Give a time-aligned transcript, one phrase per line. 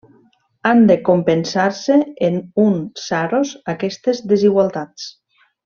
[0.69, 1.99] Han de compensar-se
[2.29, 5.11] en un Saros aquestes desigualtats.